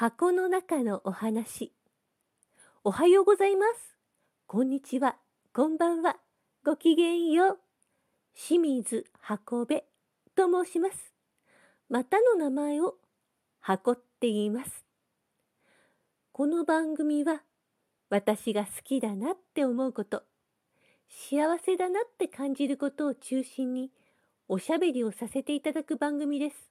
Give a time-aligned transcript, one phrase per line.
[0.00, 1.72] 箱の中のお話。
[2.84, 3.96] おはようございます。
[4.46, 5.16] こんにちは。
[5.52, 6.18] こんばんは。
[6.64, 7.58] ごきげんよう。
[8.32, 9.82] 清水箱部
[10.36, 11.12] と申します。
[11.88, 12.94] またの名前を
[13.58, 14.84] 箱って言います。
[16.30, 17.42] この番組は
[18.08, 20.22] 私が好きだなって思うこと、
[21.08, 23.90] 幸せだなって感じることを中心に
[24.46, 26.70] おしゃべりをさせていただく番組です。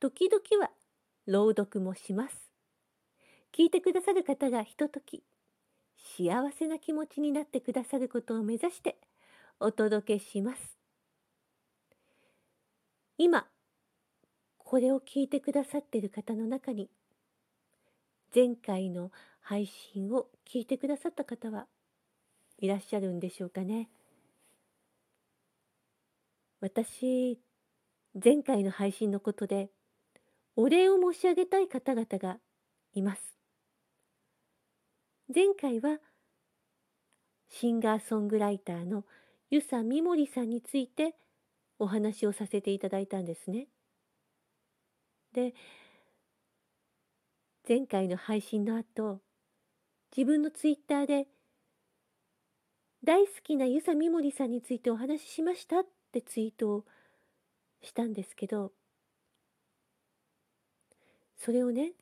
[0.00, 0.70] 時々は
[1.28, 2.34] 朗読もします。
[3.54, 5.22] 聞いてくださる方がひととき
[6.16, 8.96] 幸せな気持ちになってくださることを目指して
[9.60, 10.78] お届けします。
[13.18, 13.46] 今、
[14.56, 16.88] これを聞いてくださっている方の中に、
[18.34, 19.10] 前回の
[19.42, 21.66] 配信を聞いてくださった方は
[22.56, 23.90] いらっしゃるんでしょうかね。
[26.62, 27.38] 私、
[28.14, 29.68] 前回の配信のことで
[30.60, 32.38] お礼を申し上げたい方々が
[32.92, 33.22] います。
[35.32, 36.00] 前回は
[37.48, 39.04] シンガーソングライターの
[39.50, 41.14] 遊佐美森さんについて
[41.78, 43.68] お話をさせていただいたんですね。
[45.32, 45.54] で
[47.68, 49.20] 前回の配信の後
[50.16, 51.28] 自分のツイッターで
[53.04, 56.84] 大好きな遊佐美森さんについてお話ししましたってツイートを
[57.80, 58.72] したんですけど
[61.38, 61.92] それをね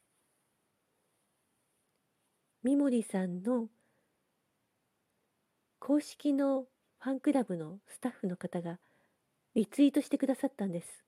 [2.63, 3.69] 三森さんの
[5.79, 6.65] 公式の
[6.99, 8.79] ファンクラブのスタッフの方が
[9.55, 11.05] リツイートしてくださったんです。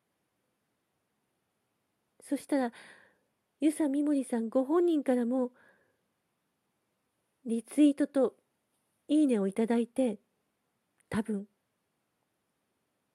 [2.23, 2.73] そしたら
[3.61, 5.51] 遊佐美森さんご本人からも
[7.45, 8.35] リツイートと
[9.09, 10.19] いいねをいただいて
[11.09, 11.47] 多分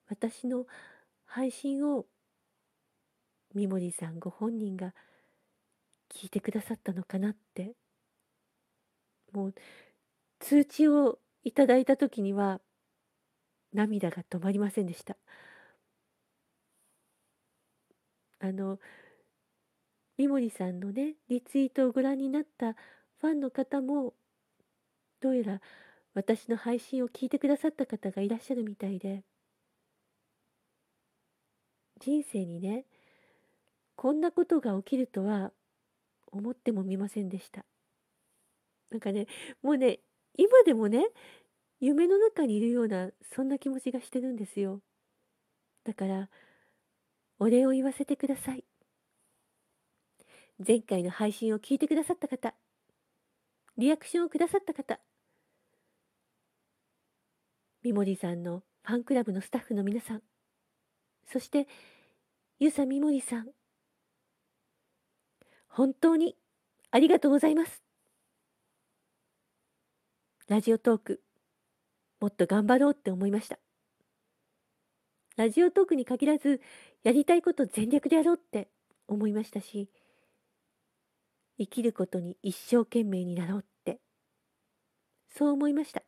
[0.08, 0.66] 私の
[1.24, 2.04] 配信を
[3.54, 4.94] 三森さんご本人が
[6.12, 7.74] 聞いてくださったのかなって。
[9.32, 9.54] もう
[10.38, 12.60] 通知をいただいた時には
[13.72, 15.16] 涙が止まりませんでした。
[18.38, 18.78] あの
[20.16, 22.74] 三森さんのねリツイートをご覧になった
[23.20, 24.14] ファンの方も
[25.20, 25.60] どうやら
[26.14, 29.24] 私の配信を聞いてくださった方がいらっしゃるみたいで
[32.00, 32.84] 人生にね
[34.04, 35.50] こんなことが起きるとは
[36.30, 37.64] 思ってもみませんでした。
[38.90, 39.26] なんかね
[39.62, 40.00] もうね
[40.36, 41.06] 今でもね
[41.80, 44.82] 夢の中にいるようなそんな気持ちがしてるんですよ。
[45.84, 46.28] だから
[47.38, 48.64] お礼を言わせてください。
[50.58, 52.54] 前回の配信を聞いてくださった方
[53.78, 55.00] リアクションをくださった方
[57.82, 60.22] 三森さんのファンクラブのスタッフの皆さん
[61.32, 61.66] そして
[62.60, 63.48] ゆさみもりさん
[65.76, 66.36] 本当に
[66.92, 67.82] ありがとうございます。
[70.46, 71.20] ラジオトーク
[72.20, 73.58] もっと頑張ろうって思いました。
[75.36, 76.60] ラジオトークに限らず
[77.02, 78.68] やりたいこと全力でやろうって
[79.08, 79.90] 思いましたし
[81.58, 83.98] 生きることに一生懸命になろうって
[85.36, 86.04] そう思いました。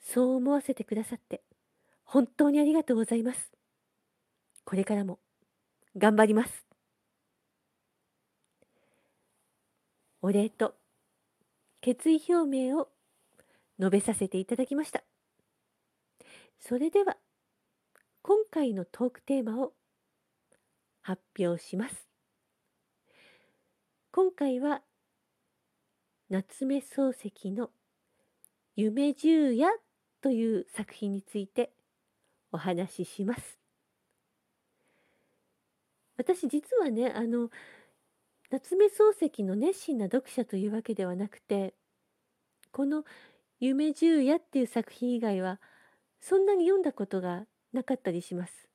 [0.00, 1.42] そう思わせてくださって
[2.02, 3.52] 本当にありがとうございます。
[4.64, 5.18] これからも
[5.98, 6.71] 頑張ります。
[10.24, 10.76] お礼と
[11.80, 12.88] 決意表明を
[13.80, 15.02] 述べさせていただきました。
[16.60, 17.16] それでは
[18.22, 19.72] 今回のトークテーマを
[21.00, 22.06] 発表します。
[24.12, 24.82] 今回は
[26.30, 27.70] 夏目漱石の
[28.76, 29.68] 「夢十夜」
[30.22, 31.72] という作品について
[32.52, 33.58] お話しします。
[36.16, 37.50] 私実はねあの
[38.52, 41.72] 夏目漱石の熱心な読者というわけではなくて
[42.70, 43.06] この
[43.60, 45.58] 「夢十夜」っていう作品以外は
[46.20, 48.68] そんなに読んだことがなかったりします。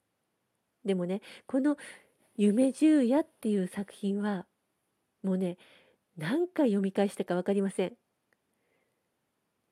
[0.83, 1.77] でもねこの
[2.37, 4.47] 「夢十夜」っていう作品は
[5.22, 5.59] もうね
[6.17, 7.96] 何回読み返したか分かりません。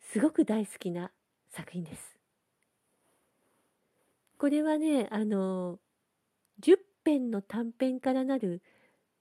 [0.02, 1.12] すごく大好きな
[1.50, 2.20] 作品です。
[4.38, 5.80] これはねあの
[6.62, 8.62] 10編の短編からなる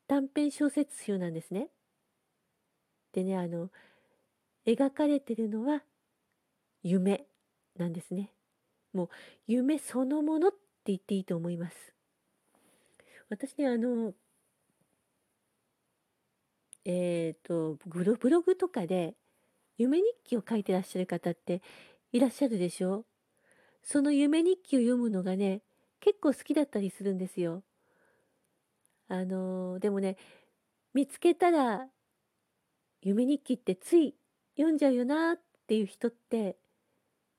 [0.06, 1.68] 短編小説集なんですね。
[3.12, 3.70] でねあの
[4.66, 5.82] 描かれてるのは
[6.82, 7.26] 夢
[7.76, 8.32] なんですね。
[8.92, 9.08] もう
[9.46, 11.76] 夢そのものって言っていいと思います。
[13.30, 14.12] 私ねあの
[16.84, 19.14] えっ、ー、とブロブログとかで
[19.78, 21.62] 夢日記を書いてらっしゃる方って
[22.12, 23.04] いらっしゃるでしょ？
[23.82, 25.62] その夢日記を読むのがね
[26.00, 27.62] 結構好きだったりするんですよ。
[29.08, 30.16] あのでもね
[30.94, 31.86] 見つけたら
[33.02, 34.14] 夢日記ってつい
[34.56, 36.56] 読んじゃうよなっていう人って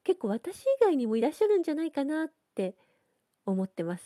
[0.03, 2.75] 結構私以外にもいらっしゃるんじゃないかなって
[3.45, 4.03] 思ってます。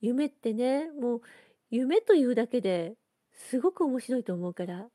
[0.00, 1.20] 夢ってね、もう
[1.70, 2.94] 夢というだけで
[3.32, 4.86] すごく面白いと思うから。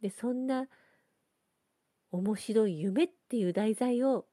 [0.00, 0.66] で、そんな
[2.10, 4.26] 面白い夢っていう題材を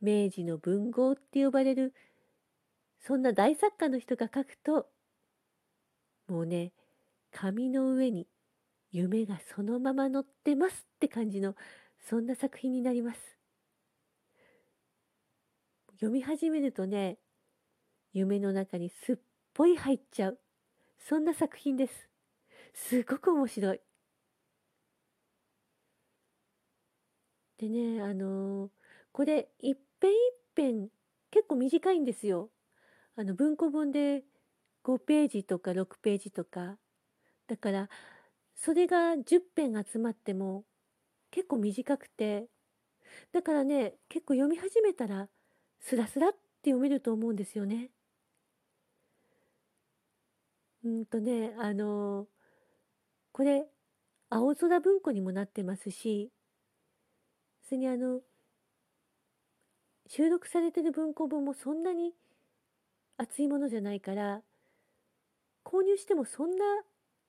[0.00, 1.92] 明治の文豪って呼ばれる
[3.00, 4.86] そんな大作家の人が書くと
[6.28, 6.72] もうね
[7.32, 8.26] 紙の上に
[8.92, 11.54] 夢がそのまま載ってますって感じの
[12.08, 13.20] そんな作品になります。
[15.94, 17.18] 読み始めるとね
[18.12, 19.16] 夢の中にすっ
[19.54, 20.38] ぽい入っちゃう
[20.98, 22.08] そんな作品です。
[22.74, 23.80] すごく面白い。
[27.58, 28.70] でねあのー、
[29.12, 30.16] これ一遍一
[30.56, 30.88] 遍
[31.30, 32.50] 結構短いんですよ。
[33.20, 34.24] あの文庫本で
[34.82, 36.78] 5ページとか6ページとか
[37.48, 37.90] だから
[38.56, 40.64] それが10編集まっても
[41.30, 42.46] 結構短くて
[43.30, 45.28] だからね結構読み始めたら
[45.80, 47.90] スラスラって読めると思うんですよね。
[50.82, 52.26] うんとねあの
[53.32, 53.66] これ
[54.30, 56.30] 青空文庫にもなってますし
[57.68, 58.20] それにあの
[60.06, 62.14] 収録されてる文庫本もそんなに
[63.20, 64.40] 厚いものじゃないから
[65.62, 66.64] 購入してもそんな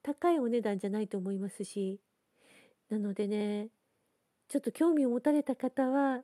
[0.04, 2.00] 高いお値段じゃないと思いますし
[2.90, 3.68] なのでね
[4.48, 6.22] ちょっと興味を持たれた方は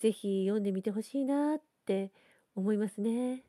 [0.00, 2.12] 是非読んでみてほしいなって
[2.54, 3.42] 思いますね。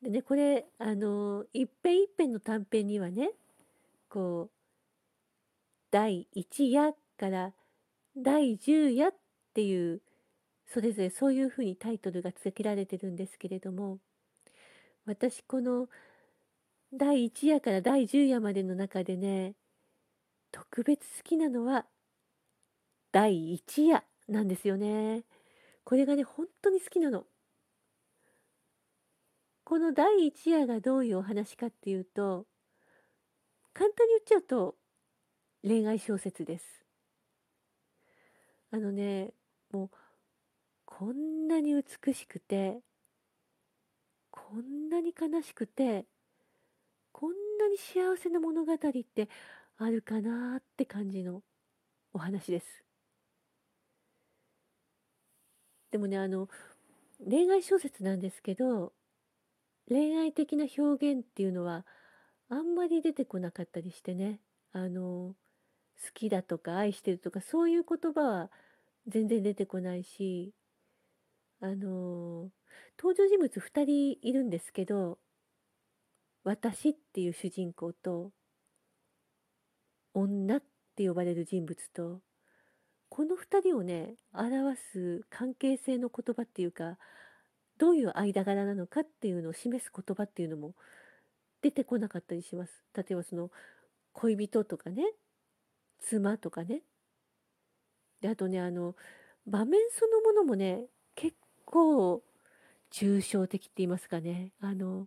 [0.00, 3.30] でねこれあの一編一編の短編にはね
[4.08, 4.50] こう
[5.90, 7.52] 第1夜から
[8.16, 9.14] 第10夜っ
[9.54, 10.00] ていう
[10.66, 13.98] それぞれそういうふうにタイトルが付けられてるんですけれども
[15.06, 15.88] 私この
[16.92, 19.54] 第1夜から第10夜までの中でね
[20.50, 21.86] 特別好きなのは
[23.12, 25.22] 第1夜なんですよね。
[25.84, 27.24] これがね本当に好きなの。
[29.64, 32.46] この第1夜がどういうお話かっていうと
[33.74, 34.76] 簡単に言っちゃうと
[35.62, 36.84] 恋愛小説です。
[38.70, 39.32] あのね
[39.72, 39.90] もう
[40.98, 42.80] こんなに美しくて
[44.30, 46.06] こんなに悲しくて
[47.12, 49.28] こんなに幸せな物語って
[49.76, 51.42] あるかなって感じの
[52.14, 52.82] お話です。
[55.90, 56.48] でもねあの
[57.22, 58.94] 恋愛小説なんですけど
[59.90, 61.84] 恋愛的な表現っていうのは
[62.48, 64.40] あんまり出てこなかったりしてね
[64.72, 65.34] あの
[66.02, 68.50] 好きだとか愛してるとかそういう言葉は
[69.06, 70.54] 全然出てこないし
[71.60, 72.50] あの
[72.98, 75.18] 登場人物2人いるんですけど
[76.44, 78.30] 私っていう主人公と
[80.14, 80.62] 女っ
[80.96, 82.20] て呼ばれる人物と
[83.08, 86.98] この2人をね表す関係性の言葉っていうか
[87.78, 90.74] どういう間柄なのかっていうのを示す言葉っていうのも
[91.62, 92.72] 出てこなかったりします。
[92.94, 93.50] 例えばその
[94.12, 95.02] 恋人とかね
[96.00, 96.82] 妻とかね
[98.20, 98.94] であとねあの
[99.46, 100.86] 場面そのものもね
[101.66, 102.22] 構
[102.90, 105.06] 抽象的って言いますかねあの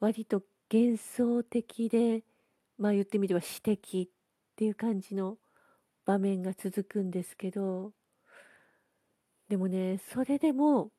[0.00, 2.22] 割と幻想的で
[2.78, 5.36] まあ言ってみれば詩的っていう感じの
[6.06, 7.92] 場面が続くんですけど
[9.48, 10.90] でもねそれでも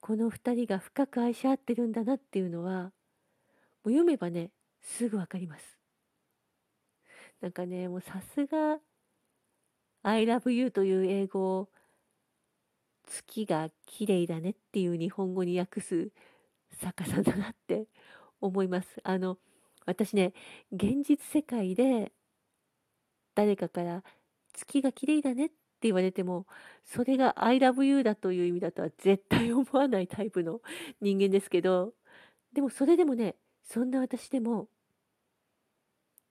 [0.00, 2.90] この2人が深く愛し合ってるんだなっていうのはも
[3.86, 4.50] う読めばね
[4.80, 5.78] すぐ分かります。
[7.40, 8.78] なんかねもうさすが
[10.02, 11.68] 「I love you」という英語を
[13.08, 16.10] 月が綺麗だねっていう日本語に訳す
[16.80, 17.86] 作家さんだなって
[18.40, 19.00] 思います。
[19.04, 19.38] あの
[19.86, 20.34] 私ね
[20.72, 22.12] 現実世界で
[23.34, 24.04] 誰かから
[24.52, 26.46] 月が綺麗だねって言われても
[26.84, 30.60] それが I love you だという意味だとは絶対思わないタイプの
[31.00, 31.94] 人間ですけど
[32.52, 34.68] でもそれでもねそんな私でも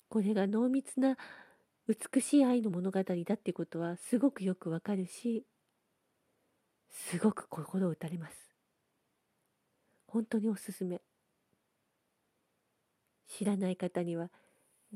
[0.09, 1.17] これが濃密な
[1.87, 5.45] 美しい愛の物語だってことはすごくよくわかるし
[6.89, 8.35] すごく心を打たれます。
[10.07, 11.01] 本当におすすめ。
[13.27, 14.29] 知らない方には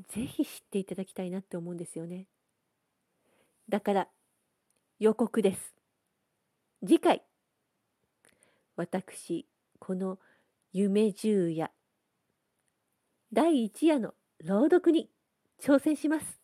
[0.08, 2.26] ぜひ知っていただきたいなって思うんですよね。
[3.68, 4.08] だから
[4.98, 5.74] 予告です。
[6.80, 7.22] 次回
[8.76, 9.46] 私
[9.78, 10.18] この
[10.72, 11.70] 夢十夜
[13.32, 15.10] 第一夜の朗読に
[15.60, 16.40] 挑戦します。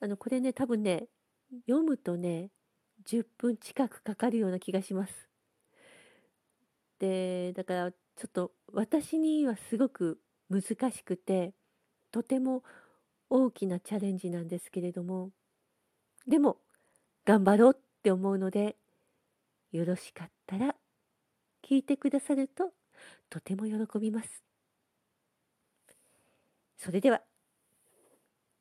[0.00, 1.06] あのこれね多分ね
[1.66, 2.50] 読むとね
[3.06, 5.28] 10分近くかかるような気がします。
[6.98, 11.52] でだからちょっと私にはすごく難しくて
[12.12, 12.62] とても
[13.28, 15.30] 大きなチャレンジなんですけれども
[16.26, 16.58] でも
[17.24, 18.76] 頑張ろうって思うので
[19.72, 20.76] よろしかったら
[21.68, 22.72] 聞いてくださると
[23.28, 24.44] とても喜びます。
[26.78, 27.22] それでは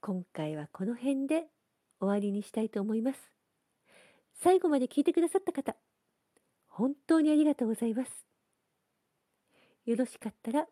[0.02, 1.46] 今回はこの辺で
[2.00, 3.33] 終わりにしたいと思います。
[4.44, 5.74] 最後まで聞いてくださった方
[6.68, 8.12] 本当にありがとうございます。
[9.86, 10.68] よろしかったら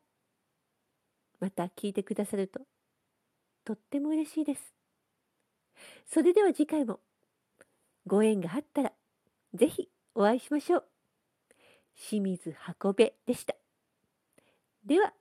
[1.40, 2.60] また聞いてくださると
[3.64, 4.74] とっても嬉しいです。
[6.06, 7.00] それでは次回も
[8.06, 8.92] ご縁があったら
[9.54, 10.84] ぜひお会いしましょう。
[11.96, 13.56] 清水箱部でした。
[14.86, 15.14] では